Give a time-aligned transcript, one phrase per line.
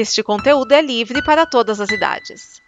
[0.00, 2.62] Este conteúdo é livre para todas as idades.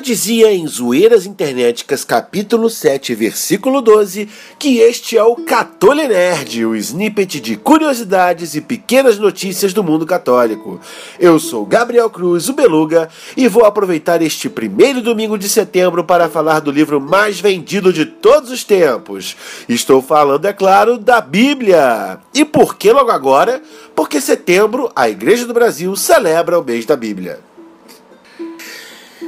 [0.00, 6.76] Dizia em Zoeiras Internéticas, capítulo 7, versículo 12, que este é o Catole Nerd, o
[6.76, 10.80] snippet de curiosidades e pequenas notícias do mundo católico.
[11.18, 16.28] Eu sou Gabriel Cruz, o Beluga, e vou aproveitar este primeiro domingo de setembro para
[16.28, 19.36] falar do livro mais vendido de todos os tempos.
[19.68, 22.18] Estou falando, é claro, da Bíblia.
[22.32, 23.60] E por que logo agora?
[23.94, 27.47] Porque setembro a Igreja do Brasil celebra o mês da Bíblia.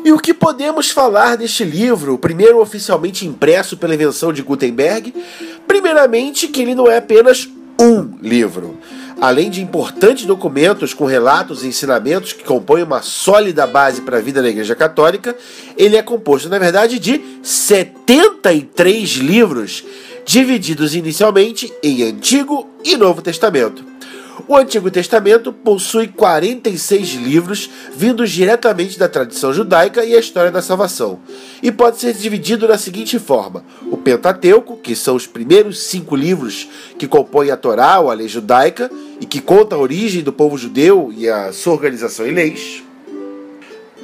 [0.04, 5.14] E o que podemos falar deste livro, primeiro oficialmente impresso pela invenção de Gutenberg?
[5.66, 7.48] Primeiramente, que ele não é apenas
[7.78, 8.78] um livro.
[9.20, 14.20] Além de importantes documentos com relatos e ensinamentos que compõem uma sólida base para a
[14.20, 15.36] vida da Igreja Católica,
[15.76, 19.84] ele é composto, na verdade, de 73 livros,
[20.24, 23.89] divididos inicialmente em Antigo e Novo Testamento.
[24.46, 30.62] O Antigo Testamento possui 46 livros vindos diretamente da tradição judaica e a história da
[30.62, 31.20] salvação,
[31.62, 36.68] e pode ser dividido da seguinte forma: o Pentateuco, que são os primeiros cinco livros
[36.98, 40.56] que compõem a Torá, ou a lei judaica, e que conta a origem do povo
[40.56, 42.89] judeu e a sua organização em leis.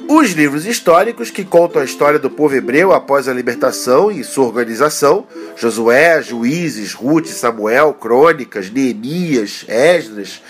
[0.09, 4.45] Os livros históricos que contam a história do povo hebreu após a libertação e sua
[4.45, 10.41] organização, Josué, Juízes, Ruth, Samuel, Crônicas, Neemias, Esdras.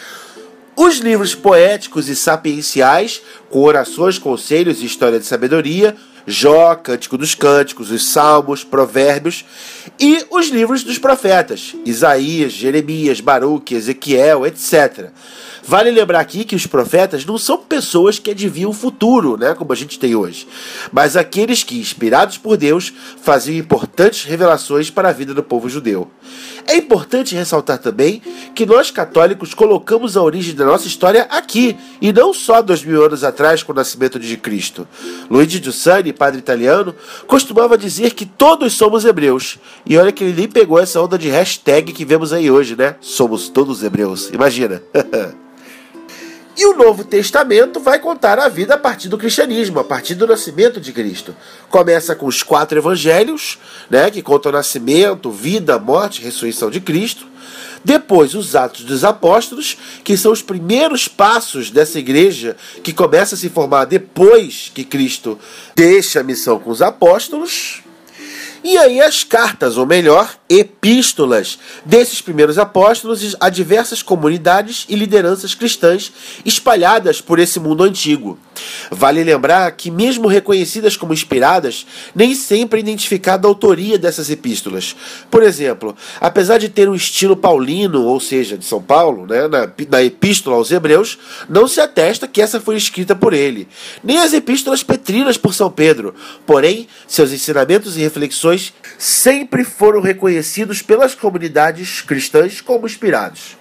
[0.76, 3.20] Os livros poéticos e sapienciais,
[3.50, 5.96] com orações, conselhos e história de sabedoria,
[6.28, 9.44] Jó, Cântico dos Cânticos, os Salmos, Provérbios,
[10.00, 15.10] e os livros dos profetas, Isaías, Jeremias, Baruque, Ezequiel, etc.
[15.68, 19.74] Vale lembrar aqui que os profetas não são pessoas que adivinham o futuro, né, como
[19.74, 20.48] a gente tem hoje,
[20.94, 26.10] mas aqueles que, inspirados por Deus, faziam importantes revelações para a vida do povo judeu.
[26.66, 28.22] É importante ressaltar também
[28.56, 33.04] que nós católicos colocamos a origem da nossa história aqui, e não só dois mil
[33.04, 34.88] anos atrás com o nascimento de Cristo.
[35.30, 36.96] Luigi Giussani, padre italiano,
[37.28, 39.58] costumava dizer que todos somos hebreus.
[39.86, 42.96] E olha que ele nem pegou essa onda de hashtag que vemos aí hoje, né?
[43.02, 44.30] Somos todos hebreus.
[44.30, 44.82] Imagina.
[46.58, 50.26] E o Novo Testamento vai contar a vida a partir do cristianismo, a partir do
[50.26, 51.36] nascimento de Cristo.
[51.70, 53.60] Começa com os quatro evangelhos,
[53.92, 57.28] né, que contam o nascimento, vida, morte, ressurreição de Cristo.
[57.86, 63.38] Depois, os Atos dos Apóstolos, que são os primeiros passos dessa igreja que começa a
[63.38, 65.38] se formar depois que Cristo
[65.76, 67.84] deixa a missão com os apóstolos.
[68.64, 75.54] E aí as cartas, ou melhor, epístolas desses primeiros apóstolos a diversas comunidades e lideranças
[75.54, 76.12] cristãs
[76.46, 78.38] espalhadas por esse mundo antigo.
[78.92, 81.86] Vale lembrar que, mesmo reconhecidas como inspiradas,
[82.16, 84.96] nem sempre é identificada a autoria dessas epístolas.
[85.30, 89.70] Por exemplo, apesar de ter um estilo paulino, ou seja, de São Paulo, né, na,
[89.90, 91.18] na epístola aos Hebreus,
[91.50, 93.68] não se atesta que essa foi escrita por ele,
[94.04, 96.14] nem as epístolas petrinas por São Pedro.
[96.46, 103.58] Porém, seus ensinamentos e reflexões sempre foram reconhecidos pelas comunidades cristãs como inspirados.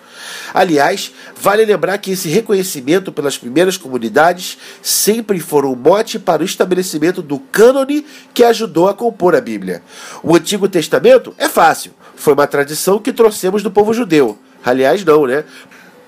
[0.52, 6.44] Aliás, vale lembrar que esse reconhecimento pelas primeiras comunidades sempre foram um mote para o
[6.44, 9.82] estabelecimento do cânone que ajudou a compor a Bíblia.
[10.22, 14.38] O Antigo Testamento é fácil, foi uma tradição que trouxemos do povo judeu.
[14.64, 15.44] Aliás, não, né?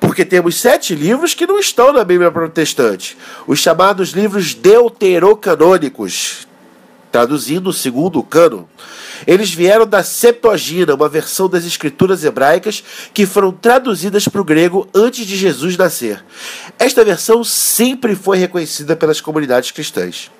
[0.00, 3.17] Porque temos sete livros que não estão na Bíblia protestante,
[3.47, 6.48] os chamados livros deuterocanônicos,
[7.19, 8.69] traduzindo o segundo cano.
[9.26, 14.87] Eles vieram da Septuaginta, uma versão das escrituras hebraicas que foram traduzidas para o grego
[14.94, 16.25] antes de Jesus nascer.
[16.79, 20.31] Esta versão sempre foi reconhecida pelas comunidades cristãs.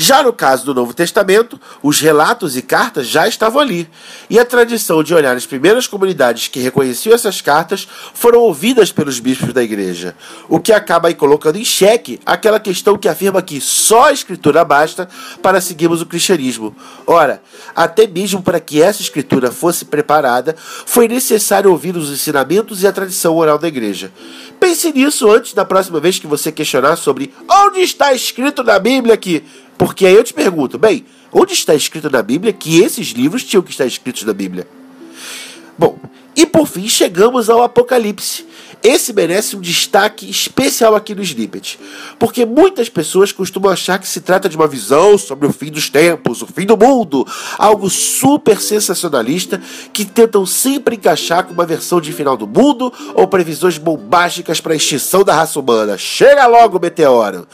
[0.00, 3.90] Já no caso do Novo Testamento, os relatos e cartas já estavam ali,
[4.30, 9.18] e a tradição de olhar as primeiras comunidades que reconheciam essas cartas foram ouvidas pelos
[9.18, 10.14] bispos da igreja,
[10.48, 14.64] o que acaba aí colocando em xeque aquela questão que afirma que só a escritura
[14.64, 15.08] basta
[15.42, 16.76] para seguirmos o cristianismo.
[17.04, 17.42] Ora,
[17.74, 20.54] até mesmo para que essa escritura fosse preparada,
[20.86, 24.12] foi necessário ouvir os ensinamentos e a tradição oral da igreja.
[24.60, 29.16] Pense nisso antes da próxima vez que você questionar sobre onde está escrito na Bíblia
[29.16, 29.42] que
[29.78, 33.62] porque aí eu te pergunto, bem, onde está escrito na Bíblia que esses livros tinham
[33.62, 34.66] que estar escritos na Bíblia?
[35.78, 35.96] Bom,
[36.34, 38.44] e por fim chegamos ao Apocalipse.
[38.82, 41.80] Esse merece um destaque especial aqui no Snippet,
[42.18, 45.90] porque muitas pessoas costumam achar que se trata de uma visão sobre o fim dos
[45.90, 47.26] tempos, o fim do mundo,
[47.58, 49.60] algo super sensacionalista
[49.92, 54.74] que tentam sempre encaixar com uma versão de final do mundo ou previsões bombásticas para
[54.74, 55.98] a extinção da raça humana.
[55.98, 57.48] Chega logo, meteoro!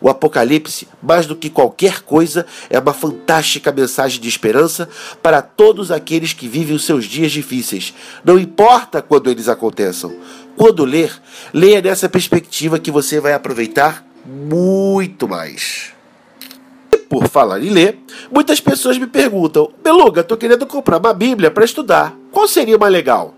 [0.00, 4.88] O Apocalipse, mais do que qualquer coisa, é uma fantástica mensagem de esperança
[5.22, 7.92] para todos aqueles que vivem os seus dias difíceis,
[8.24, 10.14] não importa quando eles aconteçam.
[10.60, 11.10] Quando ler,
[11.54, 15.94] leia nessa perspectiva que você vai aproveitar muito mais.
[16.92, 17.98] E por falar em ler,
[18.30, 22.14] muitas pessoas me perguntam: Beluga, estou querendo comprar uma Bíblia para estudar.
[22.30, 23.34] Qual seria mais legal?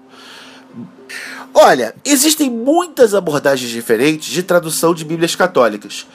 [1.55, 6.09] Olha, existem muitas abordagens diferentes de tradução de Bíblias católicas.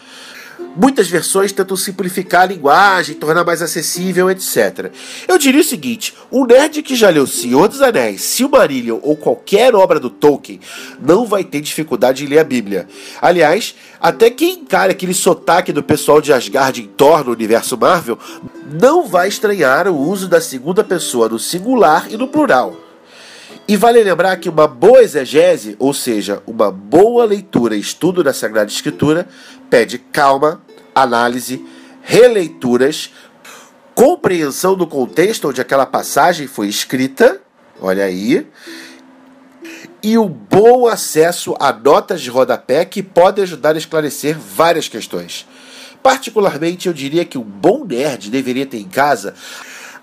[0.75, 4.91] Muitas versões tentam simplificar a linguagem, tornar mais acessível, etc.
[5.27, 9.73] Eu diria o seguinte: um nerd que já leu Senhor dos Anéis, Silmarillion ou qualquer
[9.75, 10.59] obra do Tolkien
[11.01, 12.87] não vai ter dificuldade em ler a Bíblia.
[13.21, 18.17] Aliás, até quem encara aquele sotaque do pessoal de Asgard em Thor no universo Marvel
[18.79, 22.86] não vai estranhar o uso da segunda pessoa no singular e no plural.
[23.67, 28.31] E vale lembrar que uma boa exegese, ou seja, uma boa leitura e estudo da
[28.31, 29.27] Sagrada Escritura,
[29.69, 30.61] pede calma,
[30.95, 31.65] análise,
[32.01, 33.11] releituras,
[33.93, 37.41] compreensão do contexto onde aquela passagem foi escrita,
[37.81, 38.47] olha aí,
[40.01, 45.45] e o bom acesso a notas de rodapé que podem ajudar a esclarecer várias questões.
[46.01, 49.33] Particularmente, eu diria que um bom nerd deveria ter em casa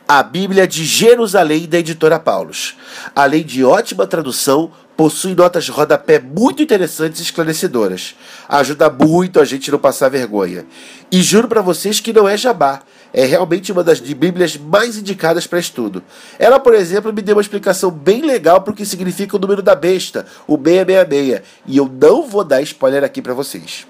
[0.07, 2.77] a Bíblia de Jerusalém da editora Paulus.
[3.17, 8.15] Além de ótima tradução, possui notas de rodapé muito interessantes e esclarecedoras.
[8.47, 10.67] Ajuda muito a gente não passar vergonha.
[11.11, 12.83] E juro para vocês que não é jabá.
[13.15, 16.03] É realmente uma das Bíblias mais indicadas para estudo.
[16.39, 19.63] Ela, por exemplo, me deu uma explicação bem legal para o que significa o número
[19.63, 21.43] da besta, o 666.
[21.67, 23.87] E eu não vou dar spoiler aqui para vocês.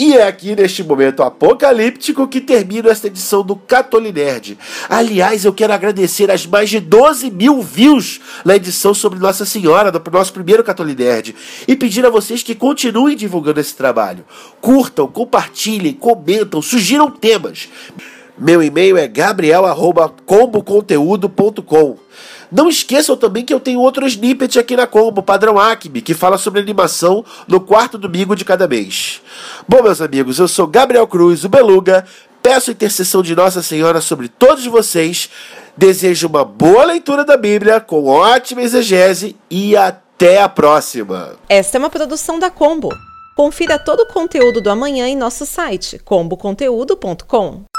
[0.00, 4.56] E é aqui neste momento apocalíptico que termino esta edição do Catolinerd.
[4.88, 9.92] Aliás, eu quero agradecer as mais de 12 mil views na edição sobre Nossa Senhora,
[9.92, 11.36] do nosso primeiro Catolinerd,
[11.68, 14.24] e pedir a vocês que continuem divulgando esse trabalho.
[14.58, 17.68] Curtam, compartilhem, comentam, sugiram temas.
[18.38, 21.98] Meu e-mail é gabriel.comboconteúdo.com.
[22.50, 26.36] Não esqueçam também que eu tenho outro snippet aqui na Combo, padrão Acme, que fala
[26.36, 29.22] sobre animação no quarto domingo de cada mês.
[29.68, 32.04] Bom, meus amigos, eu sou Gabriel Cruz, o Beluga.
[32.42, 35.30] Peço a intercessão de Nossa Senhora sobre todos vocês.
[35.76, 41.36] Desejo uma boa leitura da Bíblia, com ótima exegese e até a próxima.
[41.48, 42.90] Esta é uma produção da Combo.
[43.36, 47.69] Confira todo o conteúdo do amanhã em nosso site comboconteúdo.com.